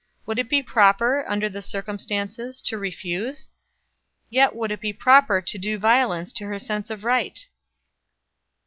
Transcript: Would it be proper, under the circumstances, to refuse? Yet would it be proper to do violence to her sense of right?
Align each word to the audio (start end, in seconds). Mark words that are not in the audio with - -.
Would 0.25 0.39
it 0.39 0.49
be 0.49 0.63
proper, 0.63 1.23
under 1.27 1.47
the 1.47 1.61
circumstances, 1.61 2.59
to 2.61 2.75
refuse? 2.79 3.49
Yet 4.31 4.55
would 4.55 4.71
it 4.71 4.81
be 4.81 4.93
proper 4.93 5.43
to 5.43 5.57
do 5.59 5.77
violence 5.77 6.33
to 6.33 6.47
her 6.47 6.57
sense 6.57 6.89
of 6.89 7.03
right? 7.03 7.45